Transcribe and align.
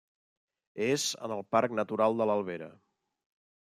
És 0.85 1.03
en 1.27 1.35
el 1.37 1.45
parc 1.55 1.75
natural 1.81 2.17
de 2.23 2.27
l'Albera. 2.31 2.71